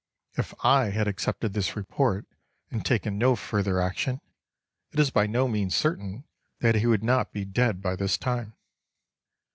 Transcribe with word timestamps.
If 0.35 0.55
I 0.65 0.85
had 0.89 1.07
accepted 1.07 1.53
this 1.53 1.75
report 1.75 2.25
and 2.71 2.83
taken 2.83 3.19
no 3.19 3.35
further 3.35 3.79
action, 3.79 4.19
it 4.91 4.97
is 4.99 5.11
by 5.11 5.27
no 5.27 5.47
means 5.47 5.75
certain 5.75 6.23
that 6.59 6.73
he 6.73 6.87
would 6.87 7.03
not 7.03 7.31
be 7.33 7.45
dead 7.45 7.83
by 7.83 7.95
this 7.95 8.17
time. 8.17 8.55